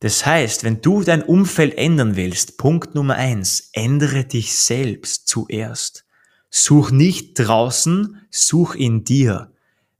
Das 0.00 0.24
heißt, 0.24 0.64
wenn 0.64 0.80
du 0.80 1.02
dein 1.02 1.22
Umfeld 1.22 1.76
ändern 1.76 2.16
willst, 2.16 2.56
Punkt 2.56 2.94
Nummer 2.94 3.16
eins, 3.16 3.68
ändere 3.72 4.24
dich 4.24 4.54
selbst 4.54 5.28
zuerst. 5.28 6.06
Such 6.48 6.90
nicht 6.90 7.34
draußen, 7.34 8.20
such 8.30 8.74
in 8.74 9.04
dir. 9.04 9.52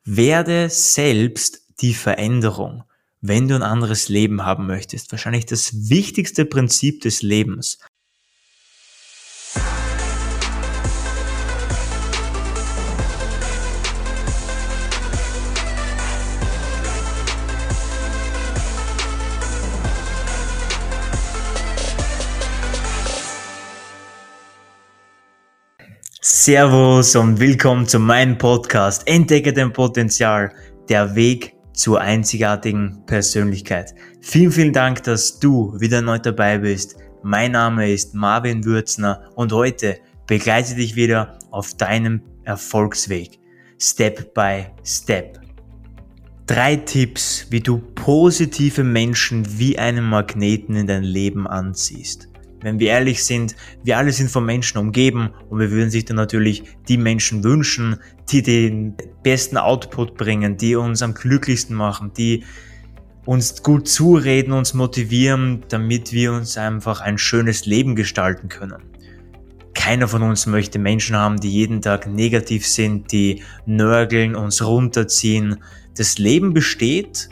Werde 0.04 0.70
selbst 0.70 1.60
die 1.80 1.94
Veränderung, 1.94 2.84
wenn 3.20 3.46
du 3.46 3.54
ein 3.54 3.62
anderes 3.62 4.08
Leben 4.08 4.44
haben 4.44 4.66
möchtest. 4.66 5.12
Wahrscheinlich 5.12 5.44
das 5.44 5.90
wichtigste 5.90 6.46
Prinzip 6.46 7.02
des 7.02 7.20
Lebens. 7.20 7.78
Servus 26.32 27.16
und 27.16 27.40
willkommen 27.40 27.88
zu 27.88 27.98
meinem 27.98 28.38
Podcast 28.38 29.02
Entdecke 29.08 29.52
dein 29.52 29.72
Potenzial, 29.72 30.52
der 30.88 31.16
Weg 31.16 31.56
zur 31.72 32.00
einzigartigen 32.00 33.02
Persönlichkeit. 33.04 33.96
Vielen, 34.20 34.52
vielen 34.52 34.72
Dank, 34.72 35.02
dass 35.02 35.40
du 35.40 35.74
wieder 35.80 36.00
neu 36.02 36.20
dabei 36.20 36.58
bist. 36.58 36.94
Mein 37.24 37.50
Name 37.50 37.92
ist 37.92 38.14
Marvin 38.14 38.64
Würzner 38.64 39.28
und 39.34 39.52
heute 39.52 39.98
begleite 40.28 40.76
dich 40.76 40.94
wieder 40.94 41.36
auf 41.50 41.74
deinem 41.74 42.22
Erfolgsweg. 42.44 43.40
Step 43.80 44.32
by 44.32 44.66
Step. 44.84 45.40
Drei 46.46 46.76
Tipps, 46.76 47.48
wie 47.50 47.60
du 47.60 47.78
positive 47.96 48.84
Menschen 48.84 49.58
wie 49.58 49.76
einen 49.80 50.04
Magneten 50.04 50.76
in 50.76 50.86
dein 50.86 51.02
Leben 51.02 51.48
anziehst. 51.48 52.28
Wenn 52.62 52.78
wir 52.78 52.88
ehrlich 52.88 53.24
sind, 53.24 53.56
wir 53.84 53.96
alle 53.96 54.12
sind 54.12 54.30
von 54.30 54.44
Menschen 54.44 54.78
umgeben 54.78 55.30
und 55.48 55.58
wir 55.58 55.70
würden 55.70 55.90
sich 55.90 56.04
dann 56.04 56.16
natürlich 56.16 56.64
die 56.88 56.98
Menschen 56.98 57.42
wünschen, 57.42 57.96
die 58.30 58.42
den 58.42 58.94
besten 59.22 59.56
Output 59.56 60.16
bringen, 60.16 60.56
die 60.56 60.76
uns 60.76 61.02
am 61.02 61.14
glücklichsten 61.14 61.74
machen, 61.74 62.12
die 62.16 62.44
uns 63.24 63.62
gut 63.62 63.88
zureden, 63.88 64.52
uns 64.52 64.74
motivieren, 64.74 65.62
damit 65.68 66.12
wir 66.12 66.32
uns 66.32 66.56
einfach 66.56 67.00
ein 67.00 67.18
schönes 67.18 67.66
Leben 67.66 67.94
gestalten 67.94 68.48
können. 68.48 68.82
Keiner 69.74 70.08
von 70.08 70.22
uns 70.22 70.46
möchte 70.46 70.78
Menschen 70.78 71.16
haben, 71.16 71.38
die 71.38 71.50
jeden 71.50 71.80
Tag 71.80 72.06
negativ 72.06 72.66
sind, 72.66 73.12
die 73.12 73.42
nörgeln, 73.66 74.34
uns 74.34 74.64
runterziehen. 74.64 75.62
Das 75.96 76.18
Leben 76.18 76.52
besteht 76.52 77.28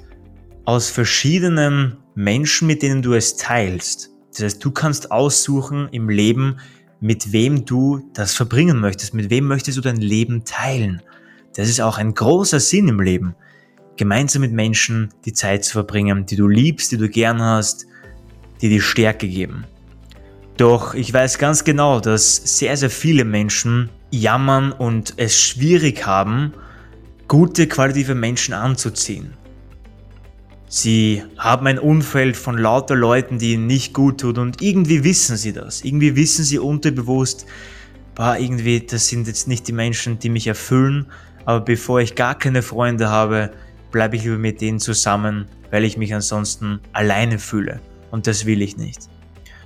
aus 0.64 0.88
verschiedenen 0.88 1.98
Menschen, 2.14 2.66
mit 2.66 2.82
denen 2.82 3.02
du 3.02 3.14
es 3.14 3.36
teilst. 3.36 4.07
Das 4.30 4.42
heißt, 4.42 4.64
du 4.64 4.70
kannst 4.70 5.10
aussuchen 5.10 5.88
im 5.90 6.08
Leben, 6.08 6.58
mit 7.00 7.32
wem 7.32 7.64
du 7.64 8.08
das 8.12 8.34
verbringen 8.34 8.80
möchtest, 8.80 9.14
mit 9.14 9.30
wem 9.30 9.46
möchtest 9.46 9.78
du 9.78 9.82
dein 9.82 9.96
Leben 9.96 10.44
teilen. 10.44 11.02
Das 11.54 11.68
ist 11.68 11.80
auch 11.80 11.98
ein 11.98 12.14
großer 12.14 12.60
Sinn 12.60 12.88
im 12.88 13.00
Leben. 13.00 13.34
Gemeinsam 13.96 14.42
mit 14.42 14.52
Menschen 14.52 15.08
die 15.24 15.32
Zeit 15.32 15.64
zu 15.64 15.72
verbringen, 15.72 16.26
die 16.26 16.36
du 16.36 16.48
liebst, 16.48 16.92
die 16.92 16.98
du 16.98 17.08
gern 17.08 17.42
hast, 17.42 17.86
die 18.60 18.68
dir 18.68 18.82
Stärke 18.82 19.28
geben. 19.28 19.64
Doch 20.56 20.94
ich 20.94 21.12
weiß 21.12 21.38
ganz 21.38 21.64
genau, 21.64 22.00
dass 22.00 22.58
sehr, 22.58 22.76
sehr 22.76 22.90
viele 22.90 23.24
Menschen 23.24 23.90
jammern 24.10 24.72
und 24.72 25.14
es 25.16 25.40
schwierig 25.40 26.04
haben, 26.06 26.52
gute, 27.28 27.68
qualitative 27.68 28.14
Menschen 28.14 28.54
anzuziehen. 28.54 29.34
Sie 30.70 31.24
haben 31.38 31.66
ein 31.66 31.78
Umfeld 31.78 32.36
von 32.36 32.58
lauter 32.58 32.94
Leuten, 32.94 33.38
die 33.38 33.54
ihnen 33.54 33.66
nicht 33.66 33.94
gut 33.94 34.20
tut 34.20 34.36
und 34.36 34.60
irgendwie 34.60 35.02
wissen 35.02 35.38
sie 35.38 35.54
das. 35.54 35.82
Irgendwie 35.82 36.14
wissen 36.14 36.44
sie 36.44 36.58
unterbewusst, 36.58 37.46
bah, 38.14 38.36
irgendwie, 38.36 38.80
das 38.80 39.08
sind 39.08 39.26
jetzt 39.26 39.48
nicht 39.48 39.66
die 39.66 39.72
Menschen, 39.72 40.18
die 40.18 40.28
mich 40.28 40.46
erfüllen, 40.46 41.06
aber 41.46 41.64
bevor 41.64 42.00
ich 42.00 42.14
gar 42.14 42.38
keine 42.38 42.60
Freunde 42.60 43.08
habe, 43.08 43.50
bleibe 43.90 44.16
ich 44.16 44.24
lieber 44.24 44.36
mit 44.36 44.60
denen 44.60 44.78
zusammen, 44.78 45.46
weil 45.70 45.84
ich 45.84 45.96
mich 45.96 46.14
ansonsten 46.14 46.80
alleine 46.92 47.38
fühle. 47.38 47.80
Und 48.10 48.26
das 48.26 48.44
will 48.44 48.60
ich 48.60 48.76
nicht. 48.76 49.08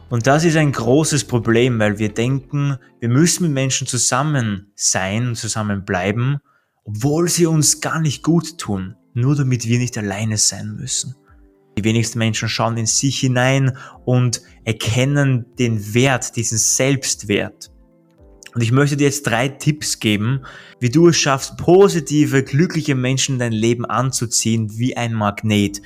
Und 0.09 0.29
das 0.29 0.45
ist 0.45 0.57
ein 0.57 0.71
großes 0.71 1.25
Problem, 1.25 1.81
weil 1.81 1.99
wir 1.99 2.11
denken, 2.11 2.77
wir 3.01 3.09
müssen 3.09 3.45
mit 3.45 3.53
Menschen 3.53 3.89
zusammen 3.89 4.71
sein, 4.77 5.35
zusammen 5.35 5.85
bleiben, 5.85 6.39
obwohl 6.85 7.29
sie 7.29 7.47
uns 7.47 7.81
gar 7.81 7.99
nicht 7.99 8.23
gut 8.23 8.59
tun 8.59 8.95
nur 9.15 9.37
damit 9.37 9.67
wir 9.67 9.79
nicht 9.79 9.97
alleine 9.99 10.39
sein 10.39 10.77
müssen. 10.77 11.15
Die 11.77 11.85
wenigsten 11.85 12.19
Menschen 12.19 12.49
schauen 12.49 12.77
in 12.77 12.87
sich 12.87 13.21
hinein 13.21 13.77
und 14.05 14.43
erkennen 14.65 15.47
den 15.59 15.95
Wert, 15.95 16.37
diesen 16.37 16.59
Selbstwert. 16.59 17.71
Und 18.55 18.61
ich 18.61 18.73
möchte 18.73 18.99
dir 18.99 19.05
jetzt 19.05 19.27
drei 19.27 19.49
Tipps 19.49 19.99
geben, 19.99 20.43
wie 20.79 20.91
du 20.91 21.09
es 21.09 21.17
schaffst, 21.17 21.57
positive, 21.57 22.43
glückliche 22.43 22.95
Menschen 22.95 23.37
in 23.37 23.39
dein 23.39 23.53
Leben 23.53 23.87
anzuziehen 23.87 24.79
wie 24.79 24.97
ein 24.97 25.15
Magnet. 25.15 25.81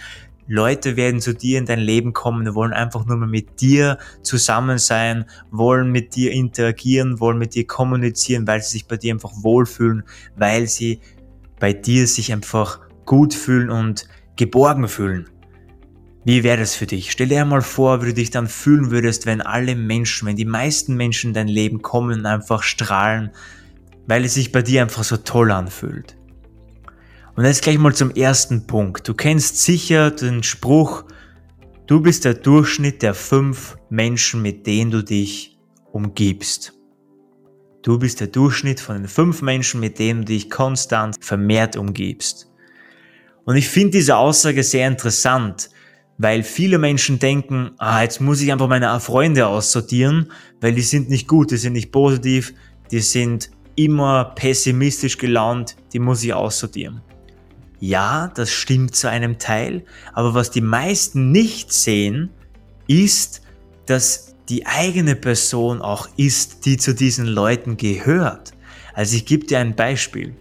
Leute 0.48 0.96
werden 0.96 1.20
zu 1.20 1.34
dir 1.34 1.58
in 1.58 1.66
dein 1.66 1.80
Leben 1.80 2.12
kommen, 2.12 2.54
wollen 2.54 2.72
einfach 2.72 3.04
nur 3.04 3.16
mal 3.16 3.28
mit 3.28 3.60
dir 3.60 3.98
zusammen 4.22 4.78
sein, 4.78 5.24
wollen 5.50 5.90
mit 5.90 6.14
dir 6.14 6.32
interagieren, 6.32 7.20
wollen 7.20 7.38
mit 7.38 7.54
dir 7.54 7.66
kommunizieren, 7.66 8.46
weil 8.46 8.62
sie 8.62 8.70
sich 8.70 8.86
bei 8.86 8.96
dir 8.96 9.12
einfach 9.12 9.32
wohlfühlen, 9.42 10.04
weil 10.36 10.68
sie 10.68 11.00
bei 11.58 11.72
dir 11.72 12.06
sich 12.06 12.32
einfach 12.32 12.80
gut 13.06 13.32
fühlen 13.32 13.70
und 13.70 14.06
geborgen 14.36 14.88
fühlen. 14.88 15.28
Wie 16.24 16.42
wäre 16.42 16.58
das 16.58 16.74
für 16.74 16.86
dich? 16.86 17.12
Stell 17.12 17.28
dir 17.28 17.42
einmal 17.42 17.62
vor, 17.62 18.02
wie 18.02 18.06
du 18.06 18.14
dich 18.14 18.30
dann 18.30 18.48
fühlen 18.48 18.90
würdest, 18.90 19.26
wenn 19.26 19.40
alle 19.40 19.76
Menschen, 19.76 20.26
wenn 20.26 20.36
die 20.36 20.44
meisten 20.44 20.96
Menschen 20.96 21.28
in 21.28 21.34
dein 21.34 21.48
Leben 21.48 21.82
kommen 21.82 22.18
und 22.18 22.26
einfach 22.26 22.64
strahlen, 22.64 23.30
weil 24.08 24.24
es 24.24 24.34
sich 24.34 24.50
bei 24.50 24.62
dir 24.62 24.82
einfach 24.82 25.04
so 25.04 25.16
toll 25.16 25.52
anfühlt. 25.52 26.16
Und 27.36 27.44
jetzt 27.44 27.62
gleich 27.62 27.78
mal 27.78 27.94
zum 27.94 28.10
ersten 28.10 28.66
Punkt. 28.66 29.06
Du 29.06 29.14
kennst 29.14 29.62
sicher 29.62 30.10
den 30.10 30.42
Spruch, 30.42 31.04
du 31.86 32.00
bist 32.00 32.24
der 32.24 32.34
Durchschnitt 32.34 33.02
der 33.02 33.14
fünf 33.14 33.76
Menschen, 33.88 34.42
mit 34.42 34.66
denen 34.66 34.90
du 34.90 35.04
dich 35.04 35.58
umgibst. 35.92 36.72
Du 37.82 38.00
bist 38.00 38.18
der 38.18 38.26
Durchschnitt 38.26 38.80
von 38.80 38.96
den 38.96 39.06
fünf 39.06 39.42
Menschen, 39.42 39.78
mit 39.78 40.00
denen 40.00 40.22
du 40.22 40.32
dich 40.32 40.50
konstant 40.50 41.16
vermehrt 41.20 41.76
umgibst. 41.76 42.50
Und 43.46 43.56
ich 43.56 43.68
finde 43.68 43.92
diese 43.92 44.16
Aussage 44.16 44.62
sehr 44.64 44.88
interessant, 44.88 45.70
weil 46.18 46.42
viele 46.42 46.78
Menschen 46.78 47.18
denken, 47.18 47.70
ah, 47.78 48.02
jetzt 48.02 48.20
muss 48.20 48.40
ich 48.40 48.50
einfach 48.52 48.68
meine 48.68 48.98
Freunde 49.00 49.46
aussortieren, 49.46 50.32
weil 50.60 50.74
die 50.74 50.82
sind 50.82 51.08
nicht 51.08 51.28
gut, 51.28 51.52
die 51.52 51.56
sind 51.56 51.72
nicht 51.74 51.92
positiv, 51.92 52.52
die 52.90 53.00
sind 53.00 53.50
immer 53.76 54.32
pessimistisch 54.34 55.16
gelaunt, 55.16 55.76
die 55.92 56.00
muss 56.00 56.24
ich 56.24 56.34
aussortieren. 56.34 57.02
Ja, 57.78 58.32
das 58.34 58.50
stimmt 58.50 58.96
zu 58.96 59.08
einem 59.08 59.38
Teil, 59.38 59.84
aber 60.12 60.34
was 60.34 60.50
die 60.50 60.62
meisten 60.62 61.30
nicht 61.30 61.72
sehen, 61.72 62.30
ist, 62.88 63.42
dass 63.84 64.34
die 64.48 64.66
eigene 64.66 65.14
Person 65.14 65.82
auch 65.82 66.08
ist, 66.16 66.64
die 66.64 66.78
zu 66.78 66.94
diesen 66.94 67.26
Leuten 67.26 67.76
gehört. 67.76 68.54
Also 68.94 69.14
ich 69.16 69.26
gebe 69.26 69.46
dir 69.46 69.60
ein 69.60 69.76
Beispiel. 69.76 70.34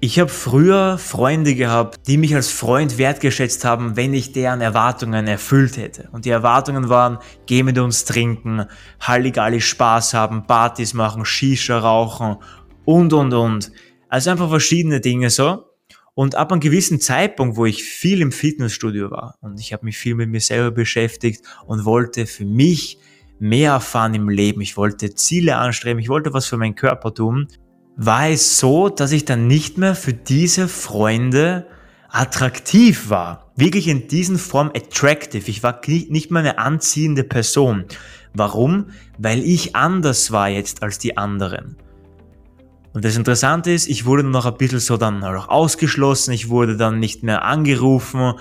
Ich 0.00 0.20
habe 0.20 0.30
früher 0.30 0.96
Freunde 0.96 1.56
gehabt, 1.56 2.06
die 2.06 2.18
mich 2.18 2.32
als 2.32 2.52
Freund 2.52 2.98
wertgeschätzt 2.98 3.64
haben, 3.64 3.96
wenn 3.96 4.14
ich 4.14 4.30
deren 4.30 4.60
Erwartungen 4.60 5.26
erfüllt 5.26 5.76
hätte. 5.76 6.08
Und 6.12 6.24
die 6.24 6.30
Erwartungen 6.30 6.88
waren, 6.88 7.18
geh 7.46 7.64
mit 7.64 7.78
uns 7.78 8.04
trinken, 8.04 8.66
Halligalli 9.00 9.60
Spaß 9.60 10.14
haben, 10.14 10.46
Partys 10.46 10.94
machen, 10.94 11.24
Shisha 11.24 11.80
rauchen 11.80 12.36
und, 12.84 13.12
und, 13.12 13.34
und. 13.34 13.72
Also 14.08 14.30
einfach 14.30 14.48
verschiedene 14.48 15.00
Dinge 15.00 15.30
so. 15.30 15.64
Und 16.14 16.36
ab 16.36 16.52
einem 16.52 16.60
gewissen 16.60 17.00
Zeitpunkt, 17.00 17.56
wo 17.56 17.66
ich 17.66 17.82
viel 17.82 18.20
im 18.20 18.30
Fitnessstudio 18.30 19.10
war 19.10 19.36
und 19.40 19.58
ich 19.58 19.72
habe 19.72 19.84
mich 19.84 19.98
viel 19.98 20.14
mit 20.14 20.28
mir 20.28 20.40
selber 20.40 20.70
beschäftigt 20.70 21.44
und 21.66 21.84
wollte 21.84 22.26
für 22.26 22.44
mich 22.44 22.98
mehr 23.40 23.72
erfahren 23.72 24.14
im 24.14 24.28
Leben, 24.28 24.60
ich 24.60 24.76
wollte 24.76 25.14
Ziele 25.14 25.56
anstreben, 25.56 26.00
ich 26.00 26.08
wollte 26.08 26.32
was 26.32 26.46
für 26.46 26.56
meinen 26.56 26.74
Körper 26.76 27.14
tun, 27.14 27.48
war 27.98 28.28
es 28.28 28.60
so, 28.60 28.88
dass 28.88 29.10
ich 29.10 29.24
dann 29.24 29.48
nicht 29.48 29.76
mehr 29.76 29.96
für 29.96 30.14
diese 30.14 30.68
Freunde 30.68 31.66
attraktiv 32.08 33.10
war. 33.10 33.50
Wirklich 33.56 33.88
in 33.88 34.06
diesen 34.06 34.38
Form 34.38 34.68
attractive. 34.68 35.50
Ich 35.50 35.64
war 35.64 35.80
nicht 35.86 36.30
mehr 36.30 36.40
eine 36.40 36.58
anziehende 36.58 37.24
Person. 37.24 37.84
Warum? 38.32 38.90
Weil 39.18 39.40
ich 39.40 39.74
anders 39.74 40.30
war 40.30 40.48
jetzt 40.48 40.82
als 40.84 40.98
die 40.98 41.16
anderen. 41.16 41.76
Und 42.94 43.04
das 43.04 43.16
Interessante 43.16 43.72
ist, 43.72 43.88
ich 43.88 44.06
wurde 44.06 44.22
noch 44.22 44.46
ein 44.46 44.56
bisschen 44.56 44.78
so 44.78 44.96
dann 44.96 45.22
auch 45.24 45.48
ausgeschlossen, 45.48 46.32
ich 46.32 46.48
wurde 46.48 46.76
dann 46.76 47.00
nicht 47.00 47.24
mehr 47.24 47.44
angerufen, 47.44 48.34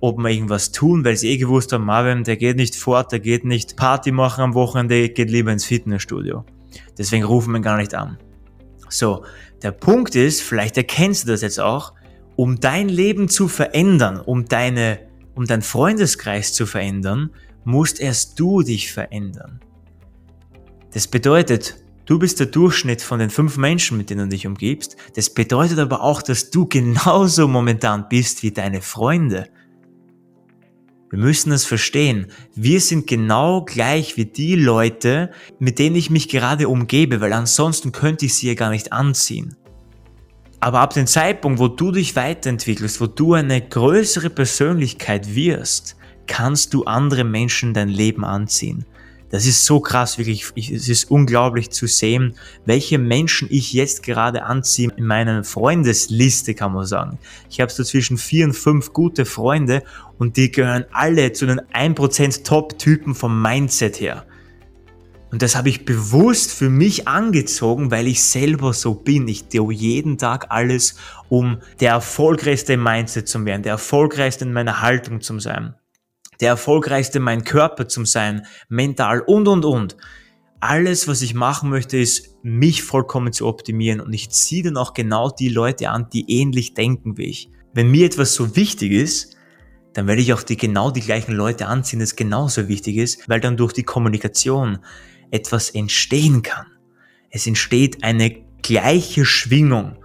ob 0.00 0.18
wir 0.18 0.30
irgendwas 0.30 0.72
tun, 0.72 1.04
weil 1.04 1.16
sie 1.16 1.28
eh 1.28 1.36
gewusst 1.36 1.72
haben, 1.72 1.84
Marvin, 1.84 2.24
der 2.24 2.36
geht 2.36 2.56
nicht 2.56 2.76
fort, 2.76 3.12
der 3.12 3.20
geht 3.20 3.44
nicht 3.44 3.76
Party 3.76 4.10
machen 4.10 4.42
am 4.42 4.54
Wochenende, 4.54 5.10
geht 5.10 5.30
lieber 5.30 5.52
ins 5.52 5.66
Fitnessstudio. 5.66 6.44
Deswegen 6.98 7.24
rufen 7.24 7.52
wir 7.52 7.58
ihn 7.58 7.62
gar 7.62 7.76
nicht 7.76 7.94
an. 7.94 8.18
So, 8.92 9.24
der 9.62 9.72
Punkt 9.72 10.14
ist, 10.14 10.42
vielleicht 10.42 10.76
erkennst 10.76 11.24
du 11.24 11.32
das 11.32 11.42
jetzt 11.42 11.60
auch, 11.60 11.94
um 12.36 12.60
dein 12.60 12.88
Leben 12.88 13.28
zu 13.28 13.48
verändern, 13.48 14.20
um 14.20 14.46
deine 14.46 15.00
um 15.34 15.46
deinen 15.46 15.62
Freundeskreis 15.62 16.52
zu 16.52 16.66
verändern, 16.66 17.30
musst 17.64 18.00
erst 18.00 18.38
du 18.38 18.62
dich 18.62 18.92
verändern. 18.92 19.60
Das 20.92 21.08
bedeutet, 21.08 21.76
du 22.04 22.18
bist 22.18 22.38
der 22.40 22.46
Durchschnitt 22.46 23.00
von 23.02 23.18
den 23.18 23.30
fünf 23.30 23.56
Menschen, 23.56 23.96
mit 23.96 24.10
denen 24.10 24.28
du 24.28 24.36
dich 24.36 24.46
umgibst. 24.46 24.96
Das 25.14 25.30
bedeutet 25.30 25.78
aber 25.78 26.02
auch, 26.02 26.22
dass 26.22 26.50
du 26.50 26.66
genauso 26.66 27.48
momentan 27.48 28.08
bist 28.08 28.42
wie 28.42 28.50
deine 28.50 28.82
Freunde. 28.82 29.48
Wir 31.12 31.18
müssen 31.18 31.50
das 31.50 31.66
verstehen. 31.66 32.28
Wir 32.54 32.80
sind 32.80 33.06
genau 33.06 33.66
gleich 33.66 34.16
wie 34.16 34.24
die 34.24 34.54
Leute, 34.54 35.30
mit 35.58 35.78
denen 35.78 35.94
ich 35.94 36.08
mich 36.08 36.30
gerade 36.30 36.68
umgebe, 36.68 37.20
weil 37.20 37.34
ansonsten 37.34 37.92
könnte 37.92 38.24
ich 38.24 38.34
sie 38.34 38.48
ja 38.48 38.54
gar 38.54 38.70
nicht 38.70 38.94
anziehen. 38.94 39.54
Aber 40.58 40.80
ab 40.80 40.94
dem 40.94 41.06
Zeitpunkt, 41.06 41.58
wo 41.58 41.68
du 41.68 41.92
dich 41.92 42.16
weiterentwickelst, 42.16 42.98
wo 43.02 43.08
du 43.08 43.34
eine 43.34 43.60
größere 43.60 44.30
Persönlichkeit 44.30 45.34
wirst, 45.34 45.96
kannst 46.26 46.72
du 46.72 46.84
andere 46.84 47.24
Menschen 47.24 47.68
in 47.70 47.74
dein 47.74 47.88
Leben 47.90 48.24
anziehen. 48.24 48.86
Das 49.32 49.46
ist 49.46 49.64
so 49.64 49.80
krass, 49.80 50.18
wirklich. 50.18 50.44
es 50.70 50.90
ist 50.90 51.10
unglaublich 51.10 51.70
zu 51.70 51.86
sehen, 51.86 52.34
welche 52.66 52.98
Menschen 52.98 53.48
ich 53.50 53.72
jetzt 53.72 54.02
gerade 54.02 54.42
anziehe 54.42 54.90
in 54.94 55.06
meiner 55.06 55.42
Freundesliste, 55.42 56.52
kann 56.54 56.74
man 56.74 56.84
sagen. 56.84 57.18
Ich 57.48 57.58
habe 57.62 57.72
so 57.72 57.82
zwischen 57.82 58.18
vier 58.18 58.44
und 58.44 58.52
fünf 58.52 58.92
gute 58.92 59.24
Freunde 59.24 59.84
und 60.18 60.36
die 60.36 60.52
gehören 60.52 60.84
alle 60.92 61.32
zu 61.32 61.46
den 61.46 61.62
1% 61.62 62.44
Top-Typen 62.44 63.14
vom 63.14 63.40
Mindset 63.40 64.02
her. 64.02 64.26
Und 65.30 65.40
das 65.40 65.56
habe 65.56 65.70
ich 65.70 65.86
bewusst 65.86 66.52
für 66.52 66.68
mich 66.68 67.08
angezogen, 67.08 67.90
weil 67.90 68.08
ich 68.08 68.22
selber 68.22 68.74
so 68.74 68.92
bin. 68.92 69.28
Ich 69.28 69.44
tue 69.44 69.72
jeden 69.72 70.18
Tag 70.18 70.48
alles, 70.50 70.96
um 71.30 71.56
der 71.80 71.92
erfolgreichste 71.92 72.74
im 72.74 72.82
Mindset 72.82 73.28
zu 73.28 73.42
werden, 73.46 73.62
der 73.62 73.72
erfolgreichste 73.72 74.44
in 74.44 74.52
meiner 74.52 74.82
Haltung 74.82 75.22
zu 75.22 75.40
sein 75.40 75.74
der 76.42 76.50
erfolgreichste 76.50 77.20
mein 77.20 77.44
Körper 77.44 77.88
zu 77.88 78.04
sein, 78.04 78.44
mental 78.68 79.20
und, 79.20 79.48
und, 79.48 79.64
und. 79.64 79.96
Alles, 80.60 81.08
was 81.08 81.22
ich 81.22 81.34
machen 81.34 81.70
möchte, 81.70 81.96
ist, 81.96 82.36
mich 82.42 82.82
vollkommen 82.82 83.32
zu 83.32 83.46
optimieren 83.46 84.00
und 84.00 84.12
ich 84.12 84.30
ziehe 84.30 84.64
dann 84.64 84.76
auch 84.76 84.92
genau 84.92 85.30
die 85.30 85.48
Leute 85.48 85.88
an, 85.88 86.08
die 86.12 86.40
ähnlich 86.40 86.74
denken 86.74 87.16
wie 87.16 87.26
ich. 87.26 87.50
Wenn 87.72 87.90
mir 87.90 88.06
etwas 88.06 88.34
so 88.34 88.54
wichtig 88.56 88.92
ist, 88.92 89.36
dann 89.94 90.06
werde 90.06 90.20
ich 90.20 90.32
auch 90.32 90.42
die 90.42 90.56
genau 90.56 90.90
die 90.90 91.00
gleichen 91.00 91.32
Leute 91.32 91.66
anziehen, 91.66 92.00
das 92.00 92.16
genauso 92.16 92.68
wichtig 92.68 92.96
ist, 92.96 93.28
weil 93.28 93.40
dann 93.40 93.56
durch 93.56 93.72
die 93.72 93.82
Kommunikation 93.82 94.78
etwas 95.30 95.70
entstehen 95.70 96.42
kann. 96.42 96.66
Es 97.30 97.46
entsteht 97.46 98.02
eine 98.02 98.42
gleiche 98.62 99.24
Schwingung. 99.24 99.96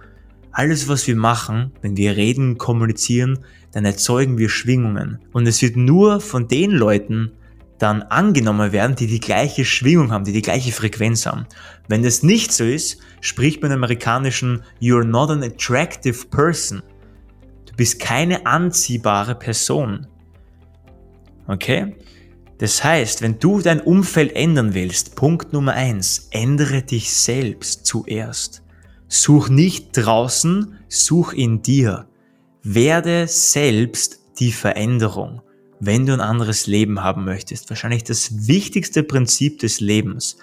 Alles, 0.58 0.88
was 0.88 1.06
wir 1.06 1.14
machen, 1.14 1.70
wenn 1.82 1.96
wir 1.96 2.16
reden, 2.16 2.58
kommunizieren, 2.58 3.38
dann 3.70 3.84
erzeugen 3.84 4.38
wir 4.38 4.48
Schwingungen. 4.48 5.20
Und 5.30 5.46
es 5.46 5.62
wird 5.62 5.76
nur 5.76 6.20
von 6.20 6.48
den 6.48 6.72
Leuten 6.72 7.30
dann 7.78 8.02
angenommen 8.02 8.72
werden, 8.72 8.96
die 8.96 9.06
die 9.06 9.20
gleiche 9.20 9.64
Schwingung 9.64 10.10
haben, 10.10 10.24
die 10.24 10.32
die 10.32 10.42
gleiche 10.42 10.72
Frequenz 10.72 11.26
haben. 11.26 11.46
Wenn 11.86 12.02
das 12.02 12.24
nicht 12.24 12.50
so 12.50 12.64
ist, 12.64 12.98
spricht 13.20 13.62
man 13.62 13.70
im 13.70 13.76
amerikanischen 13.76 14.64
You're 14.80 15.04
not 15.04 15.30
an 15.30 15.44
attractive 15.44 16.26
person. 16.26 16.82
Du 17.66 17.76
bist 17.76 18.00
keine 18.00 18.44
anziehbare 18.44 19.36
Person. 19.36 20.08
Okay? 21.46 21.94
Das 22.58 22.82
heißt, 22.82 23.22
wenn 23.22 23.38
du 23.38 23.60
dein 23.60 23.80
Umfeld 23.80 24.34
ändern 24.34 24.74
willst, 24.74 25.14
Punkt 25.14 25.52
Nummer 25.52 25.74
eins, 25.74 26.26
ändere 26.32 26.82
dich 26.82 27.12
selbst 27.12 27.86
zuerst. 27.86 28.64
Such 29.08 29.48
nicht 29.48 29.90
draußen, 29.92 30.78
such 30.88 31.32
in 31.32 31.62
dir. 31.62 32.06
Werde 32.62 33.26
selbst 33.26 34.20
die 34.38 34.52
Veränderung, 34.52 35.42
wenn 35.80 36.06
du 36.06 36.12
ein 36.12 36.20
anderes 36.20 36.66
Leben 36.66 37.02
haben 37.02 37.24
möchtest. 37.24 37.70
Wahrscheinlich 37.70 38.04
das 38.04 38.46
wichtigste 38.46 39.02
Prinzip 39.02 39.58
des 39.60 39.80
Lebens. 39.80 40.36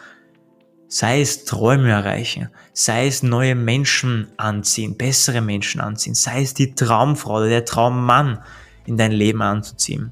Sei 0.87 1.21
es 1.21 1.45
Träume 1.45 1.89
erreichen, 1.89 2.49
sei 2.73 3.07
es 3.07 3.23
neue 3.23 3.55
Menschen 3.55 4.27
anziehen, 4.37 4.97
bessere 4.97 5.41
Menschen 5.41 5.81
anziehen, 5.81 6.15
sei 6.15 6.41
es 6.41 6.53
die 6.53 6.73
Traumfrau 6.73 7.37
oder 7.37 7.49
der 7.49 7.65
Traummann 7.65 8.39
in 8.85 8.97
dein 8.97 9.11
Leben 9.11 9.41
anzuziehen. 9.41 10.11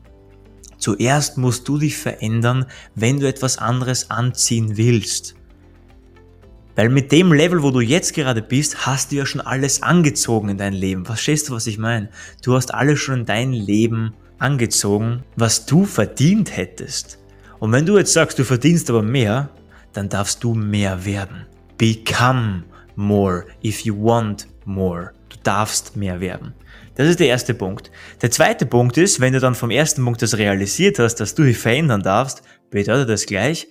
Zuerst 0.78 1.38
musst 1.38 1.68
du 1.68 1.78
dich 1.78 1.96
verändern, 1.98 2.66
wenn 2.96 3.20
du 3.20 3.28
etwas 3.28 3.58
anderes 3.58 4.12
anziehen 4.12 4.76
willst. 4.76 5.36
Weil 6.76 6.90
mit 6.90 7.12
dem 7.12 7.32
Level, 7.32 7.62
wo 7.62 7.70
du 7.70 7.82
jetzt 7.82 8.14
gerade 8.14 8.42
bist, 8.42 8.86
hast 8.86 9.12
du 9.12 9.18
ja 9.18 9.26
schon 9.26 9.42
alles 9.42 9.84
angezogen 9.84 10.50
in 10.50 10.58
dein 10.58 10.74
Leben. 10.74 11.06
Verstehst 11.06 11.50
du, 11.50 11.54
was 11.54 11.68
ich 11.68 11.78
meine? 11.78 12.10
Du 12.42 12.56
hast 12.56 12.74
alles 12.74 13.00
schon 13.00 13.22
in 13.22 13.26
dein 13.26 13.54
Leben 13.54 14.14
angezogen, 14.40 15.24
was 15.36 15.66
du 15.66 15.86
verdient 15.86 16.56
hättest. 16.58 17.20
Und 17.60 17.72
wenn 17.72 17.86
du 17.86 17.98
jetzt 17.98 18.14
sagst, 18.14 18.40
du 18.40 18.44
verdienst 18.44 18.90
aber 18.90 19.04
mehr, 19.04 19.50
dann 19.94 20.10
darfst 20.10 20.44
du 20.44 20.56
mehr 20.56 21.06
werden. 21.06 21.46
Become 21.78 22.64
more 22.96 23.46
if 23.64 23.82
you 23.82 23.96
want 23.96 24.48
more. 24.66 25.12
Du 25.30 25.38
darfst 25.44 25.96
mehr 25.96 26.20
werden. 26.20 26.54
Das 26.96 27.08
ist 27.08 27.20
der 27.20 27.28
erste 27.28 27.54
Punkt. 27.54 27.92
Der 28.22 28.32
zweite 28.32 28.66
Punkt 28.66 28.98
ist, 28.98 29.20
wenn 29.20 29.34
du 29.34 29.40
dann 29.40 29.56
vom 29.56 29.72
ersten 29.72 30.04
Punkt 30.04 30.22
das 30.22 30.38
realisiert 30.38 31.00
hast, 31.00 31.16
dass 31.16 31.36
du 31.36 31.44
dich 31.44 31.58
verändern 31.58 32.04
darfst, 32.04 32.44
bedeutet 32.70 33.10
das 33.10 33.26
gleich, 33.26 33.68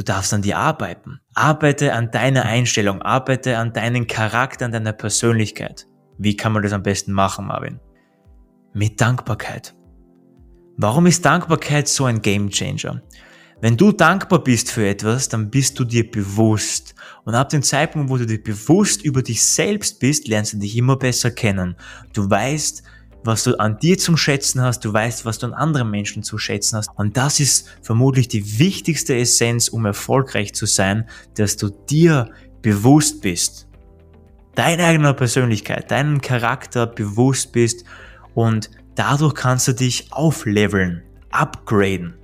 Du 0.00 0.04
darfst 0.04 0.32
an 0.32 0.40
dir 0.40 0.56
arbeiten. 0.56 1.20
Arbeite 1.34 1.92
an 1.92 2.10
deiner 2.10 2.46
Einstellung, 2.46 3.02
arbeite 3.02 3.58
an 3.58 3.74
deinem 3.74 4.06
Charakter, 4.06 4.64
an 4.64 4.72
deiner 4.72 4.94
Persönlichkeit. 4.94 5.86
Wie 6.16 6.38
kann 6.38 6.54
man 6.54 6.62
das 6.62 6.72
am 6.72 6.82
besten 6.82 7.12
machen, 7.12 7.48
Marvin? 7.48 7.80
Mit 8.72 8.98
Dankbarkeit. 8.98 9.74
Warum 10.78 11.04
ist 11.04 11.22
Dankbarkeit 11.26 11.86
so 11.86 12.06
ein 12.06 12.22
Game 12.22 12.48
Changer? 12.48 13.02
Wenn 13.60 13.76
du 13.76 13.92
dankbar 13.92 14.42
bist 14.42 14.70
für 14.70 14.88
etwas, 14.88 15.28
dann 15.28 15.50
bist 15.50 15.78
du 15.78 15.84
dir 15.84 16.10
bewusst. 16.10 16.94
Und 17.26 17.34
ab 17.34 17.50
dem 17.50 17.62
Zeitpunkt, 17.62 18.08
wo 18.08 18.16
du 18.16 18.24
dir 18.24 18.42
bewusst 18.42 19.04
über 19.04 19.20
dich 19.20 19.42
selbst 19.42 20.00
bist, 20.00 20.28
lernst 20.28 20.54
du 20.54 20.56
dich 20.56 20.78
immer 20.78 20.96
besser 20.96 21.30
kennen. 21.30 21.76
Du 22.14 22.30
weißt, 22.30 22.82
was 23.24 23.44
du 23.44 23.58
an 23.58 23.78
dir 23.78 23.98
zum 23.98 24.16
Schätzen 24.16 24.62
hast, 24.62 24.84
du 24.84 24.92
weißt, 24.92 25.24
was 25.24 25.38
du 25.38 25.46
an 25.46 25.52
anderen 25.52 25.90
Menschen 25.90 26.22
zu 26.22 26.38
schätzen 26.38 26.78
hast. 26.78 26.90
Und 26.96 27.16
das 27.16 27.40
ist 27.40 27.68
vermutlich 27.82 28.28
die 28.28 28.58
wichtigste 28.58 29.16
Essenz, 29.16 29.68
um 29.68 29.84
erfolgreich 29.84 30.54
zu 30.54 30.66
sein, 30.66 31.08
dass 31.34 31.56
du 31.56 31.68
dir 31.68 32.30
bewusst 32.62 33.20
bist. 33.22 33.66
Deiner 34.54 34.84
eigener 34.84 35.14
Persönlichkeit, 35.14 35.90
deinen 35.90 36.20
Charakter 36.20 36.86
bewusst 36.86 37.52
bist 37.52 37.84
und 38.34 38.70
dadurch 38.94 39.34
kannst 39.34 39.68
du 39.68 39.72
dich 39.72 40.12
aufleveln, 40.12 41.02
upgraden. 41.30 42.14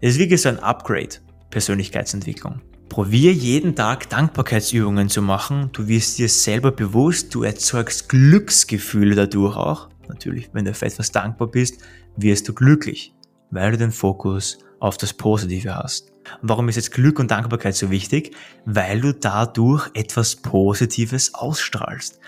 Es 0.00 0.12
ist 0.12 0.18
wie 0.18 0.28
gesagt 0.28 0.58
ein 0.58 0.64
Upgrade, 0.64 1.16
Persönlichkeitsentwicklung. 1.50 2.60
Probier 2.88 3.32
jeden 3.32 3.74
Tag 3.76 4.08
Dankbarkeitsübungen 4.08 5.08
zu 5.08 5.20
machen. 5.20 5.70
Du 5.72 5.88
wirst 5.88 6.18
dir 6.18 6.28
selber 6.28 6.72
bewusst, 6.72 7.34
du 7.34 7.42
erzeugst 7.42 8.08
Glücksgefühle 8.08 9.14
dadurch 9.14 9.56
auch. 9.56 9.88
Natürlich, 10.08 10.50
wenn 10.52 10.64
du 10.64 10.74
für 10.74 10.86
etwas 10.86 11.10
dankbar 11.12 11.48
bist, 11.48 11.82
wirst 12.16 12.48
du 12.48 12.54
glücklich, 12.54 13.14
weil 13.50 13.72
du 13.72 13.78
den 13.78 13.92
Fokus 13.92 14.58
auf 14.80 14.96
das 14.96 15.12
Positive 15.12 15.74
hast. 15.74 16.12
Und 16.42 16.48
warum 16.48 16.68
ist 16.68 16.76
jetzt 16.76 16.92
Glück 16.92 17.18
und 17.18 17.30
Dankbarkeit 17.30 17.74
so 17.74 17.90
wichtig? 17.90 18.34
Weil 18.64 19.00
du 19.00 19.12
dadurch 19.14 19.90
etwas 19.94 20.36
Positives 20.36 21.34
ausstrahlst. 21.34 22.20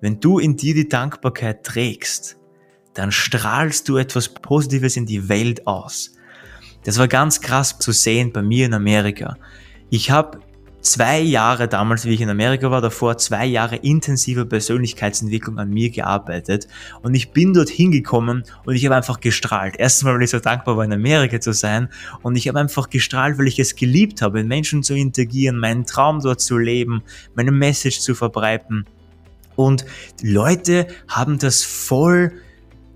Wenn 0.00 0.20
du 0.20 0.38
in 0.38 0.56
dir 0.56 0.74
die 0.74 0.88
Dankbarkeit 0.88 1.64
trägst, 1.64 2.36
dann 2.94 3.12
strahlst 3.12 3.88
du 3.88 3.96
etwas 3.96 4.28
Positives 4.28 4.96
in 4.96 5.06
die 5.06 5.28
Welt 5.28 5.66
aus. 5.66 6.12
Das 6.84 6.98
war 6.98 7.08
ganz 7.08 7.40
krass 7.40 7.78
zu 7.78 7.92
sehen 7.92 8.32
bei 8.32 8.42
mir 8.42 8.66
in 8.66 8.74
Amerika. 8.74 9.36
Ich 9.90 10.10
habe 10.10 10.40
zwei 10.86 11.18
Jahre 11.18 11.66
damals, 11.66 12.04
wie 12.04 12.14
ich 12.14 12.20
in 12.20 12.30
Amerika 12.30 12.70
war, 12.70 12.80
davor 12.80 13.18
zwei 13.18 13.44
Jahre 13.44 13.76
intensiver 13.76 14.44
Persönlichkeitsentwicklung 14.44 15.58
an 15.58 15.70
mir 15.70 15.90
gearbeitet 15.90 16.68
und 17.02 17.14
ich 17.14 17.32
bin 17.32 17.52
dort 17.52 17.68
hingekommen 17.68 18.44
und 18.64 18.74
ich 18.74 18.84
habe 18.84 18.94
einfach 18.94 19.20
gestrahlt. 19.20 19.74
Erstens 19.78 20.04
mal, 20.04 20.14
weil 20.14 20.22
ich 20.22 20.30
so 20.30 20.38
dankbar 20.38 20.76
war, 20.76 20.84
in 20.84 20.92
Amerika 20.92 21.40
zu 21.40 21.52
sein 21.52 21.88
und 22.22 22.36
ich 22.36 22.46
habe 22.46 22.60
einfach 22.60 22.88
gestrahlt, 22.88 23.36
weil 23.36 23.48
ich 23.48 23.58
es 23.58 23.74
geliebt 23.74 24.22
habe, 24.22 24.38
mit 24.38 24.46
Menschen 24.46 24.84
zu 24.84 24.94
interagieren, 24.94 25.58
meinen 25.58 25.86
Traum 25.86 26.20
dort 26.20 26.40
zu 26.40 26.56
leben, 26.56 27.02
meine 27.34 27.50
Message 27.52 28.00
zu 28.00 28.14
verbreiten. 28.14 28.86
Und 29.56 29.84
Leute 30.22 30.86
haben 31.08 31.38
das 31.38 31.64
voll 31.64 32.32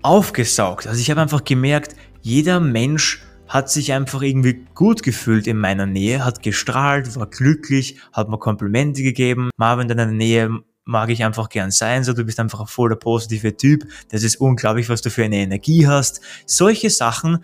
aufgesaugt. 0.01 0.87
Also 0.87 1.01
ich 1.01 1.11
habe 1.11 1.21
einfach 1.21 1.43
gemerkt, 1.43 1.95
jeder 2.21 2.59
Mensch 2.59 3.21
hat 3.51 3.69
sich 3.69 3.91
einfach 3.91 4.21
irgendwie 4.21 4.65
gut 4.75 5.03
gefühlt 5.03 5.45
in 5.45 5.57
meiner 5.57 5.85
Nähe, 5.85 6.23
hat 6.23 6.41
gestrahlt, 6.41 7.17
war 7.17 7.27
glücklich, 7.27 7.97
hat 8.13 8.29
mir 8.29 8.37
Komplimente 8.37 9.03
gegeben. 9.03 9.49
Marvin, 9.57 9.89
in 9.89 9.97
deiner 9.97 10.11
Nähe 10.11 10.61
mag 10.85 11.09
ich 11.09 11.25
einfach 11.25 11.49
gern 11.49 11.69
sein, 11.69 12.05
so 12.05 12.13
du 12.13 12.23
bist 12.23 12.39
einfach 12.39 12.61
ein 12.61 12.67
voller 12.67 12.95
positive 12.95 13.57
Typ. 13.57 13.83
Das 14.09 14.23
ist 14.23 14.37
unglaublich, 14.37 14.87
was 14.87 15.01
du 15.01 15.09
für 15.09 15.25
eine 15.25 15.35
Energie 15.35 15.85
hast. 15.85 16.21
Solche 16.45 16.89
Sachen 16.89 17.43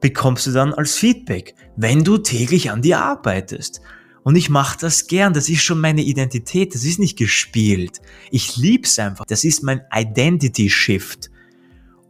bekommst 0.00 0.46
du 0.46 0.52
dann 0.52 0.72
als 0.72 0.96
Feedback, 0.96 1.54
wenn 1.76 2.04
du 2.04 2.16
täglich 2.16 2.70
an 2.70 2.80
dir 2.80 3.02
arbeitest. 3.02 3.82
Und 4.22 4.36
ich 4.36 4.48
mache 4.48 4.78
das 4.80 5.08
gern, 5.08 5.34
das 5.34 5.50
ist 5.50 5.62
schon 5.62 5.78
meine 5.78 6.00
Identität, 6.00 6.74
das 6.74 6.84
ist 6.84 6.98
nicht 6.98 7.18
gespielt. 7.18 8.00
Ich 8.30 8.56
lieb's 8.56 8.98
einfach, 8.98 9.26
das 9.26 9.44
ist 9.44 9.62
mein 9.62 9.82
Identity 9.94 10.70
Shift. 10.70 11.30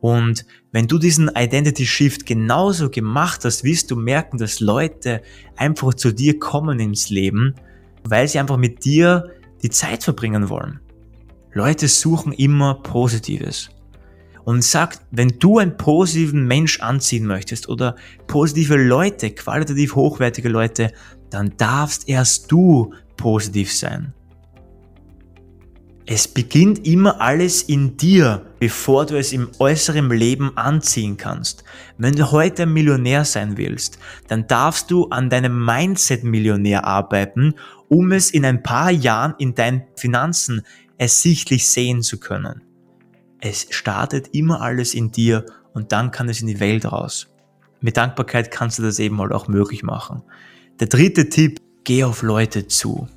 Und 0.05 0.45
wenn 0.71 0.87
du 0.87 0.99
diesen 0.99 1.31
Identity 1.35 1.87
Shift 1.87 2.27
genauso 2.27 2.91
gemacht 2.91 3.43
hast, 3.47 3.65
wirst 3.65 3.91
du 3.91 3.97
merken, 3.97 4.37
dass 4.37 4.61
Leute 4.61 5.23
einfach 5.57 5.95
zu 5.95 6.13
dir 6.13 6.39
kommen 6.39 6.79
ins 6.79 7.09
Leben, 7.09 7.55
weil 8.07 8.29
sie 8.29 8.39
einfach 8.39 8.59
mit 8.59 8.85
dir 8.85 9.31
die 9.63 9.71
Zeit 9.71 10.05
verbringen 10.05 10.51
wollen. 10.51 10.81
Leute 11.55 11.89
suchen 11.89 12.35
immer 12.35 12.75
Positives. 12.83 13.71
Und 14.45 14.63
sagt, 14.63 15.01
wenn 15.11 15.39
du 15.39 15.57
einen 15.57 15.79
positiven 15.79 16.47
Mensch 16.47 16.81
anziehen 16.81 17.25
möchtest 17.25 17.71
oder 17.71 17.97
positive 18.27 18.77
Leute, 18.77 19.31
qualitativ 19.31 19.95
hochwertige 19.95 20.51
Leute, 20.51 20.93
dann 21.31 21.55
darfst 21.57 22.11
erst 22.11 22.53
du 22.53 22.93
positiv 23.17 23.73
sein. 23.73 24.13
Es 26.05 26.29
beginnt 26.29 26.87
immer 26.87 27.23
alles 27.23 27.63
in 27.63 27.97
dir, 27.97 28.45
bevor 28.65 29.05
du 29.05 29.19
es 29.19 29.35
im 29.35 29.51
äußeren 29.59 30.09
Leben 30.09 30.57
anziehen 30.57 31.19
kannst. 31.19 31.65
Wenn 31.99 32.15
du 32.15 32.31
heute 32.31 32.65
Millionär 32.65 33.27
sein 33.27 33.59
willst, 33.59 33.99
dann 34.29 34.47
darfst 34.47 34.91
du 34.91 35.09
an 35.09 35.29
deinem 35.29 35.67
Mindset-Millionär 35.67 36.87
arbeiten, 36.87 37.57
um 37.91 38.11
es 38.13 38.31
in 38.31 38.47
ein 38.47 38.63
paar 38.63 38.91
Jahren 38.91 39.35
in 39.37 39.55
deinen 39.55 39.83
Finanzen 39.97 40.63
ersichtlich 40.97 41.69
sehen 41.69 42.01
zu 42.01 42.19
können. 42.19 42.63
Es 43.39 43.67
startet 43.69 44.29
immer 44.33 44.63
alles 44.63 44.95
in 44.95 45.13
dir 45.13 45.45
und 45.75 45.93
dann 45.93 46.11
kann 46.11 46.31
es 46.31 46.41
in 46.41 46.47
die 46.47 46.59
Welt 46.59 46.91
raus. 46.91 47.27
Mit 47.83 47.99
Dankbarkeit 47.99 48.51
kannst 48.51 48.79
du 48.79 48.83
das 48.83 48.99
eben 48.99 49.21
halt 49.21 49.33
auch 49.33 49.47
möglich 49.47 49.83
machen. 49.83 50.23
Der 50.81 50.87
dritte 50.87 51.29
Tipp, 51.29 51.61
geh 51.85 52.03
auf 52.03 52.23
Leute 52.23 52.67
zu. 52.67 53.09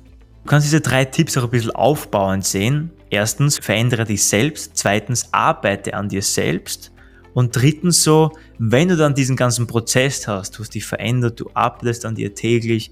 Du 0.42 0.50
kannst 0.50 0.66
diese 0.66 0.82
drei 0.82 1.06
Tipps 1.06 1.38
auch 1.38 1.44
ein 1.44 1.50
bisschen 1.50 1.70
aufbauend 1.70 2.44
sehen. 2.44 2.90
Erstens, 3.10 3.58
verändere 3.58 4.04
dich 4.04 4.24
selbst. 4.24 4.72
Zweitens, 4.74 5.32
arbeite 5.32 5.94
an 5.94 6.08
dir 6.08 6.22
selbst. 6.22 6.92
Und 7.34 7.54
drittens 7.54 8.02
so, 8.02 8.32
wenn 8.58 8.88
du 8.88 8.96
dann 8.96 9.14
diesen 9.14 9.36
ganzen 9.36 9.66
Prozess 9.66 10.26
hast, 10.26 10.58
du 10.58 10.60
hast 10.60 10.74
dich 10.74 10.84
verändert, 10.84 11.38
du 11.40 11.50
arbeitest 11.54 12.04
an 12.04 12.14
dir 12.14 12.34
täglich, 12.34 12.90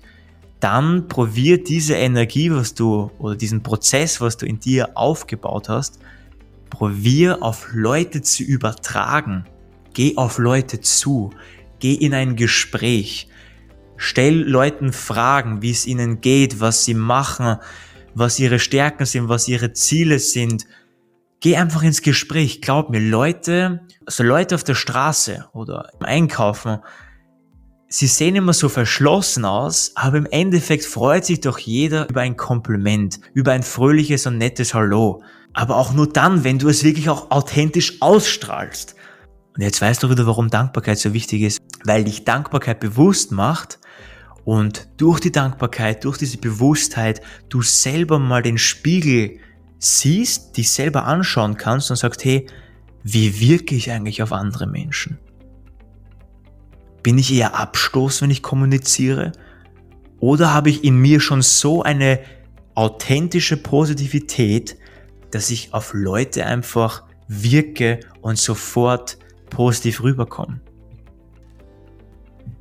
dann 0.61 1.09
probier 1.09 1.63
diese 1.63 1.95
Energie, 1.95 2.51
was 2.51 2.75
du, 2.75 3.11
oder 3.19 3.37
diesen 3.37 3.63
Prozess, 3.63 4.21
was 4.21 4.37
du 4.37 4.47
in 4.47 4.59
dir 4.59 4.97
aufgebaut 4.97 5.69
hast, 5.69 5.99
probier 6.71 7.43
auf 7.43 7.69
Leute 7.73 8.23
zu 8.23 8.43
übertragen. 8.43 9.47
Geh 9.93 10.17
auf 10.17 10.39
Leute 10.39 10.81
zu. 10.81 11.31
Geh 11.79 11.95
in 11.95 12.15
ein 12.15 12.37
Gespräch. 12.37 13.29
Stell 13.97 14.43
Leuten 14.43 14.93
Fragen, 14.93 15.63
wie 15.63 15.71
es 15.71 15.87
ihnen 15.87 16.21
geht, 16.21 16.61
was 16.61 16.85
sie 16.85 16.95
machen, 16.95 17.57
was 18.17 18.39
ihre 18.39 18.59
Stärken 18.59 19.05
sind, 19.05 19.29
was 19.29 19.47
ihre 19.47 19.75
Ziele 19.75 20.19
sind. 20.19 20.67
Geh 21.41 21.57
einfach 21.57 21.83
ins 21.83 22.01
Gespräch. 22.01 22.63
Glaub 22.63 22.89
mir, 22.89 22.99
Leute, 22.99 23.83
also 24.07 24.25
Leute 24.25 24.55
auf 24.55 24.65
der 24.65 24.75
Straße 24.75 25.47
oder 25.53 25.91
im 26.01 26.07
Einkaufen, 26.07 26.79
sie 27.89 28.07
sehen 28.07 28.35
immer 28.35 28.55
so 28.55 28.71
verschlossen 28.71 29.45
aus, 29.45 29.93
aber 29.97 30.17
im 30.17 30.27
Endeffekt 30.27 30.85
freut 30.85 31.27
sich 31.27 31.43
doch 31.43 31.59
jeder 31.59 32.09
über 32.09 32.23
ein 32.23 32.39
Kompliment, 32.39 33.21
über 33.35 33.53
ein 33.53 33.63
fröhliches 33.63 34.27
und 34.27 34.39
nettes 34.39 34.73
Hallo. 34.73 35.23
Aber 35.53 35.77
auch 35.77 35.93
nur 35.93 36.11
dann, 36.11 36.43
wenn 36.43 36.59
du 36.59 36.71
es 36.71 36.85
wirklich 36.85 37.11
auch 37.11 37.31
authentisch 37.31 38.01
ausstrahlst. 38.01 38.97
Und 39.55 39.63
jetzt 39.63 39.81
weißt 39.81 40.03
du 40.03 40.11
wieder, 40.11 40.27
warum 40.27 40.49
Dankbarkeit 40.49 40.99
so 40.99 41.13
wichtig 41.13 41.43
ist. 41.43 41.61
Weil 41.85 42.05
dich 42.05 42.25
Dankbarkeit 42.25 42.81
bewusst 42.81 43.31
macht, 43.31 43.79
und 44.47 44.87
durch 44.97 45.19
die 45.19 45.33
Dankbarkeit, 45.33 46.05
durch 46.05 46.19
diese 46.19 46.39
Bewusstheit, 46.39 47.21
du 47.49 47.63
selber 47.63 48.21
mal 48.21 48.43
den 48.43 48.59
Spiegel 48.59 49.41
siehst, 49.81 50.57
dich 50.57 50.71
selber 50.71 51.05
anschauen 51.05 51.57
kannst 51.57 51.91
und 51.91 51.97
sagst, 51.97 52.25
hey, 52.25 52.47
wie 53.03 53.41
wirke 53.41 53.75
ich 53.75 53.91
eigentlich 53.91 54.23
auf 54.23 54.33
andere 54.33 54.69
Menschen? 54.69 55.19
Bin 57.03 57.19
ich 57.19 57.35
eher 57.35 57.59
Abstoß, 57.59 58.23
wenn 58.23 58.31
ich 58.31 58.41
kommuniziere? 58.41 59.33
Oder 60.21 60.55
habe 60.55 60.71
ich 60.71 60.85
in 60.85 60.97
mir 60.97 61.19
schon 61.19 61.43
so 61.43 61.83
eine 61.83 62.21
authentische 62.77 63.57
Positivität, 63.57 64.77
dass 65.33 65.51
ich 65.51 65.75
auf 65.75 65.93
Leute 65.93 66.47
einfach 66.47 67.03
wirke 67.27 67.99
und 68.21 68.39
sofort 68.39 69.19
positiv 69.51 70.05
rüberkomme? 70.05 70.61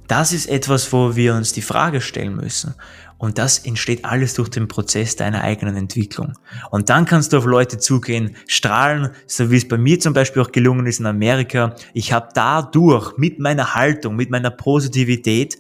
Das 0.08 0.34
ist 0.34 0.48
etwas, 0.48 0.92
wo 0.94 1.16
wir 1.16 1.34
uns 1.34 1.54
die 1.54 1.62
Frage 1.62 2.00
stellen 2.00 2.36
müssen. 2.36 2.76
Und 3.18 3.38
das 3.38 3.60
entsteht 3.60 4.06
alles 4.06 4.34
durch 4.34 4.50
den 4.50 4.68
Prozess 4.68 5.16
deiner 5.16 5.42
eigenen 5.42 5.78
Entwicklung. 5.78 6.34
Und 6.70 6.90
dann 6.90 7.06
kannst 7.06 7.34
du 7.34 7.38
auf 7.38 7.46
Leute 7.46 7.78
zugehen, 7.78 8.36
strahlen, 8.48 9.10
so 9.26 9.50
wie 9.50 9.58
es 9.58 9.68
bei 9.68 9.78
mir 9.78 10.00
zum 10.00 10.14
Beispiel 10.14 10.42
auch 10.42 10.52
gelungen 10.52 10.86
ist 10.86 11.00
in 11.00 11.06
Amerika. 11.06 11.76
Ich 11.94 12.12
habe 12.12 12.30
dadurch 12.34 13.18
mit 13.18 13.40
meiner 13.40 13.74
Haltung, 13.74 14.16
mit 14.16 14.30
meiner 14.30 14.52
Positivität, 14.52 15.58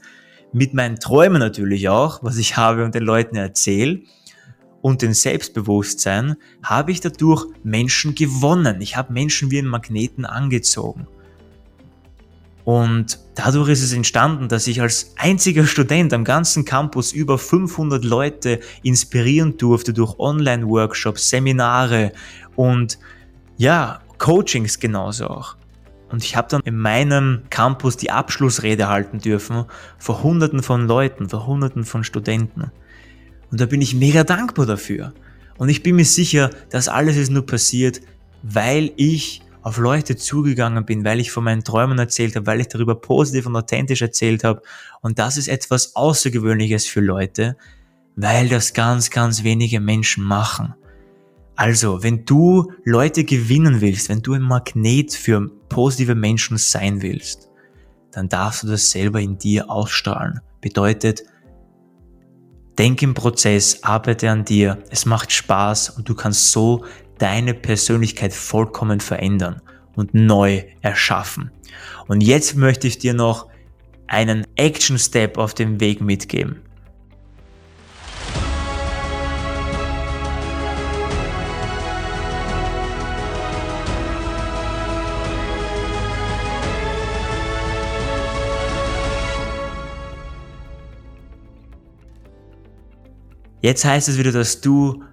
mit 0.52 0.74
meinen 0.74 1.00
Träumen 1.00 1.40
natürlich 1.40 1.90
auch, 1.90 2.22
was 2.24 2.38
ich 2.38 2.58
habe 2.58 2.84
und 2.84 2.94
den 2.94 3.04
Leuten 3.04 3.36
erzähle, 3.36 4.02
und 4.82 5.02
dem 5.02 5.14
Selbstbewusstsein, 5.14 6.36
habe 6.62 6.92
ich 6.92 7.02
dadurch 7.02 7.48
Menschen 7.64 8.14
gewonnen. 8.14 8.82
Ich 8.82 8.96
habe 8.96 9.14
Menschen 9.14 9.50
wie 9.50 9.58
einen 9.58 9.68
Magneten 9.68 10.26
angezogen. 10.26 11.08
Und 12.66 13.20
dadurch 13.36 13.70
ist 13.70 13.84
es 13.84 13.94
entstanden, 13.94 14.50
dass 14.50 14.66
ich 14.66 14.82
als 14.82 15.14
einziger 15.18 15.66
Student 15.68 16.14
am 16.14 16.24
ganzen 16.24 16.66
Campus 16.66 17.14
über 17.14 17.38
500 17.38 18.04
Leute 18.04 18.60
inspirieren 18.82 19.56
durfte 19.58 19.94
durch 19.94 20.18
Online-Workshops, 20.18 21.30
Seminare 21.30 22.12
und 22.56 22.98
ja, 23.58 24.00
Coachings 24.18 24.80
genauso 24.80 25.28
auch. 25.28 25.56
Und 26.10 26.24
ich 26.24 26.36
habe 26.36 26.48
dann 26.50 26.62
in 26.62 26.78
meinem 26.78 27.44
Campus 27.50 27.98
die 27.98 28.10
Abschlussrede 28.10 28.88
halten 28.88 29.20
dürfen 29.20 29.66
vor 30.00 30.24
Hunderten 30.24 30.64
von 30.64 30.88
Leuten, 30.88 31.30
vor 31.30 31.46
Hunderten 31.46 31.84
von 31.84 32.04
Studenten. 32.04 32.72
Und 33.52 33.62
da 33.62 33.68
bin 33.68 33.82
ich 33.82 33.94
mega 33.94 34.24
dankbar 34.24 34.66
dafür. 34.66 35.14
Und 35.58 35.70
ich 35.70 35.84
bin 35.84 35.96
mir 35.96 36.06
sicher, 36.06 36.50
dass 36.70 36.88
alles 36.88 37.16
ist 37.16 37.32
nur 37.32 37.46
passiert, 37.46 38.02
weil 38.44 38.92
ich 38.98 39.42
auf 39.66 39.80
Leute 39.80 40.16
zugegangen 40.16 40.86
bin, 40.86 41.04
weil 41.04 41.20
ich 41.20 41.32
von 41.32 41.44
meinen 41.44 41.64
Träumen 41.64 41.98
erzählt 41.98 42.36
habe, 42.36 42.46
weil 42.46 42.62
ich 42.62 42.68
darüber 42.68 42.94
positiv 42.94 43.48
und 43.48 43.56
authentisch 43.56 44.04
erzählt 44.04 44.44
habe. 44.44 44.62
Und 45.02 45.18
das 45.18 45.38
ist 45.38 45.48
etwas 45.48 45.96
Außergewöhnliches 45.96 46.86
für 46.86 47.02
Leute, 47.02 47.58
weil 48.16 48.48
das 48.48 48.76
ganz, 48.76 49.10
ganz 49.10 49.44
wenige 49.44 49.80
Menschen 49.80 50.24
machen. 50.24 50.76
Also, 51.56 52.04
wenn 52.04 52.26
du 52.26 52.72
Leute 52.84 53.24
gewinnen 53.24 53.82
willst, 53.82 54.08
wenn 54.10 54.22
du 54.22 54.34
ein 54.34 54.44
Magnet 54.44 55.14
für 55.14 55.50
positive 55.68 56.14
Menschen 56.14 56.60
sein 56.60 57.02
willst, 57.02 57.50
dann 58.12 58.30
darfst 58.30 58.62
du 58.62 58.68
das 58.68 58.92
selber 58.92 59.20
in 59.20 59.40
dir 59.40 59.68
ausstrahlen. 59.72 60.42
Bedeutet, 60.62 61.24
denk 62.78 63.02
im 63.02 63.16
Prozess, 63.16 63.82
arbeite 63.82 64.30
an 64.30 64.46
dir, 64.46 64.78
es 64.92 65.08
macht 65.08 65.32
Spaß 65.32 65.90
und 65.90 66.08
du 66.08 66.14
kannst 66.14 66.52
so 66.52 66.86
deine 67.18 67.54
Persönlichkeit 67.54 68.34
vollkommen 68.34 69.00
verändern 69.00 69.62
und 69.96 70.14
neu 70.14 70.64
erschaffen. 70.82 71.52
Und 72.08 72.22
jetzt 72.22 72.56
möchte 72.56 72.88
ich 72.88 72.98
dir 72.98 73.14
noch 73.14 73.48
einen 74.08 74.46
Action 74.56 75.00
Step 75.00 75.38
auf 75.38 75.54
dem 75.54 75.80
Weg 75.80 76.02
mitgeben. 76.02 76.62
Jetzt 93.62 93.84
heißt 93.84 94.10
es 94.10 94.20
wieder, 94.20 94.32
dass 94.32 94.62
du 94.62 95.04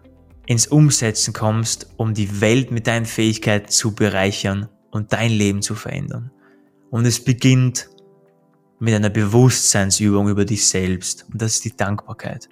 ins 0.52 0.66
Umsetzen 0.66 1.32
kommst, 1.32 1.88
um 1.97 2.14
die 2.14 2.40
Welt 2.40 2.71
mit 2.71 2.87
deinen 2.87 3.06
Fähigkeiten 3.06 3.68
zu 3.68 3.94
bereichern 3.94 4.68
und 4.90 5.12
dein 5.12 5.32
Leben 5.32 5.62
zu 5.62 5.75
verändern. 5.75 6.30
Und 6.90 7.06
es 7.06 7.25
beginnt 7.25 7.88
mit 8.78 8.94
einer 8.94 9.11
Bewusstseinsübung 9.11 10.28
über 10.28 10.44
dich 10.44 10.66
selbst 10.66 11.26
und 11.32 11.40
das 11.40 11.54
ist 11.54 11.64
die 11.64 11.76
Dankbarkeit. 11.76 12.49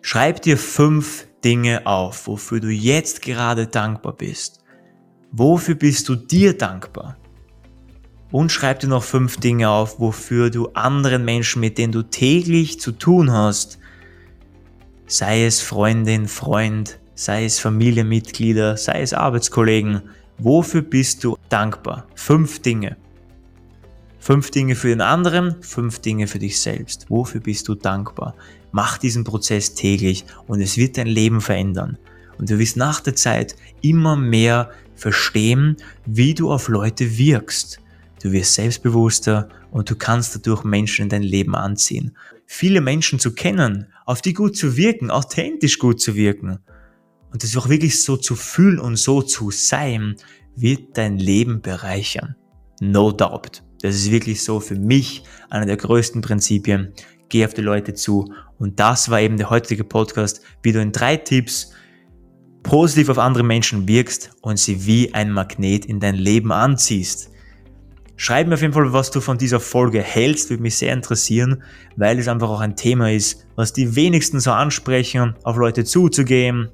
Schreib 0.00 0.40
dir 0.42 0.56
fünf 0.56 1.28
Dinge 1.44 1.86
auf, 1.86 2.26
wofür 2.26 2.60
du 2.60 2.68
jetzt 2.68 3.20
gerade 3.20 3.66
dankbar 3.66 4.14
bist. 4.14 4.64
Wofür 5.30 5.74
bist 5.74 6.08
du 6.08 6.14
dir 6.16 6.56
dankbar? 6.56 7.18
Und 8.30 8.50
schreib 8.50 8.80
dir 8.80 8.88
noch 8.88 9.02
fünf 9.02 9.36
Dinge 9.36 9.68
auf, 9.68 10.00
wofür 10.00 10.50
du 10.50 10.68
anderen 10.68 11.24
Menschen, 11.24 11.60
mit 11.60 11.76
denen 11.76 11.92
du 11.92 12.02
täglich 12.02 12.80
zu 12.80 12.92
tun 12.92 13.30
hast, 13.30 13.78
sei 15.08 15.44
es 15.46 15.60
Freundin, 15.60 16.28
Freund, 16.28 17.00
sei 17.14 17.44
es 17.46 17.58
Familienmitglieder, 17.58 18.76
sei 18.76 19.00
es 19.00 19.12
Arbeitskollegen. 19.12 20.02
Wofür 20.38 20.82
bist 20.82 21.24
du 21.24 21.36
dankbar? 21.48 22.06
Fünf 22.14 22.60
Dinge. 22.60 22.96
Fünf 24.20 24.50
Dinge 24.50 24.74
für 24.74 24.88
den 24.88 25.00
anderen, 25.00 25.62
fünf 25.62 26.00
Dinge 26.00 26.26
für 26.26 26.38
dich 26.38 26.60
selbst. 26.60 27.06
Wofür 27.08 27.40
bist 27.40 27.66
du 27.66 27.74
dankbar? 27.74 28.34
Mach 28.70 28.98
diesen 28.98 29.24
Prozess 29.24 29.74
täglich 29.74 30.26
und 30.46 30.60
es 30.60 30.76
wird 30.76 30.98
dein 30.98 31.06
Leben 31.06 31.40
verändern. 31.40 31.96
Und 32.38 32.50
du 32.50 32.58
wirst 32.58 32.76
nach 32.76 33.00
der 33.00 33.16
Zeit 33.16 33.56
immer 33.80 34.14
mehr 34.14 34.70
verstehen, 34.94 35.76
wie 36.04 36.34
du 36.34 36.52
auf 36.52 36.68
Leute 36.68 37.16
wirkst. 37.16 37.80
Du 38.22 38.30
wirst 38.32 38.54
selbstbewusster 38.54 39.48
und 39.70 39.88
du 39.88 39.96
kannst 39.96 40.34
dadurch 40.34 40.64
Menschen 40.64 41.04
in 41.04 41.08
dein 41.08 41.22
Leben 41.22 41.54
anziehen. 41.54 42.14
Viele 42.50 42.80
Menschen 42.80 43.18
zu 43.18 43.34
kennen, 43.34 43.92
auf 44.06 44.22
die 44.22 44.32
gut 44.32 44.56
zu 44.56 44.74
wirken, 44.78 45.10
authentisch 45.10 45.78
gut 45.78 46.00
zu 46.00 46.14
wirken 46.14 46.58
und 47.30 47.42
das 47.42 47.54
auch 47.58 47.68
wirklich 47.68 48.02
so 48.02 48.16
zu 48.16 48.34
fühlen 48.36 48.78
und 48.78 48.96
so 48.96 49.20
zu 49.20 49.50
sein, 49.50 50.16
wird 50.56 50.96
dein 50.96 51.18
Leben 51.18 51.60
bereichern. 51.60 52.36
No 52.80 53.12
doubt. 53.12 53.62
Das 53.82 53.94
ist 53.94 54.10
wirklich 54.10 54.42
so 54.42 54.60
für 54.60 54.76
mich 54.76 55.24
einer 55.50 55.66
der 55.66 55.76
größten 55.76 56.22
Prinzipien. 56.22 56.94
Geh 57.28 57.44
auf 57.44 57.52
die 57.52 57.60
Leute 57.60 57.92
zu. 57.92 58.32
Und 58.58 58.80
das 58.80 59.10
war 59.10 59.20
eben 59.20 59.36
der 59.36 59.50
heutige 59.50 59.84
Podcast, 59.84 60.40
wie 60.62 60.72
du 60.72 60.80
in 60.80 60.90
drei 60.90 61.18
Tipps 61.18 61.72
positiv 62.62 63.10
auf 63.10 63.18
andere 63.18 63.44
Menschen 63.44 63.86
wirkst 63.86 64.30
und 64.40 64.58
sie 64.58 64.86
wie 64.86 65.12
ein 65.12 65.30
Magnet 65.32 65.84
in 65.84 66.00
dein 66.00 66.14
Leben 66.16 66.50
anziehst. 66.50 67.30
Schreib 68.20 68.48
mir 68.48 68.54
auf 68.54 68.62
jeden 68.62 68.72
Fall, 68.72 68.92
was 68.92 69.12
du 69.12 69.20
von 69.20 69.38
dieser 69.38 69.60
Folge 69.60 70.02
hältst, 70.02 70.50
würde 70.50 70.60
mich 70.60 70.76
sehr 70.76 70.92
interessieren, 70.92 71.62
weil 71.94 72.18
es 72.18 72.26
einfach 72.26 72.48
auch 72.48 72.58
ein 72.58 72.74
Thema 72.74 73.12
ist, 73.12 73.46
was 73.54 73.72
die 73.72 73.94
wenigsten 73.94 74.40
so 74.40 74.50
ansprechen, 74.50 75.36
auf 75.44 75.56
Leute 75.56 75.84
zuzugehen, 75.84 76.68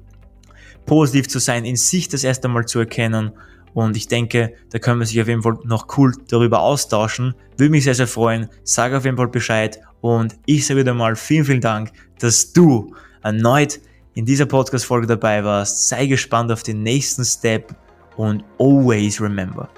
positiv 0.87 1.27
zu 1.27 1.37
sein, 1.37 1.63
in 1.63 1.75
sich 1.75 2.09
das 2.09 2.23
erste 2.23 2.47
Mal 2.47 2.65
zu 2.65 2.79
erkennen. 2.79 3.31
Und 3.75 3.95
ich 3.95 4.07
denke, 4.07 4.53
da 4.71 4.79
können 4.79 4.99
wir 4.99 5.05
sich 5.05 5.21
auf 5.21 5.27
jeden 5.27 5.43
Fall 5.43 5.59
noch 5.65 5.95
cool 5.99 6.13
darüber 6.29 6.61
austauschen. 6.61 7.35
Würde 7.57 7.69
mich 7.69 7.83
sehr, 7.83 7.93
sehr 7.93 8.07
freuen. 8.07 8.49
Sag 8.63 8.93
auf 8.93 9.05
jeden 9.05 9.17
Fall 9.17 9.27
Bescheid. 9.27 9.79
Und 10.01 10.35
ich 10.47 10.65
sage 10.65 10.79
wieder 10.79 10.95
mal 10.95 11.15
vielen, 11.15 11.45
vielen 11.45 11.61
Dank, 11.61 11.91
dass 12.17 12.53
du 12.53 12.95
erneut 13.21 13.79
in 14.15 14.25
dieser 14.25 14.47
Podcast-Folge 14.47 15.05
dabei 15.05 15.43
warst. 15.43 15.89
Sei 15.89 16.07
gespannt 16.07 16.51
auf 16.51 16.63
den 16.63 16.81
nächsten 16.81 17.23
Step 17.23 17.75
und 18.17 18.43
always 18.57 19.21
remember. 19.21 19.69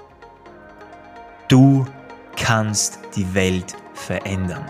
Du 1.48 1.86
kannst 2.36 2.98
die 3.16 3.34
Welt 3.34 3.74
verändern. 3.94 4.64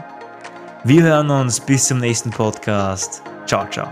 Wir 0.85 1.03
hören 1.03 1.29
uns 1.29 1.59
bis 1.59 1.89
zum 1.89 1.99
nächsten 1.99 2.31
Podcast. 2.31 3.23
Ciao, 3.47 3.69
ciao. 3.69 3.89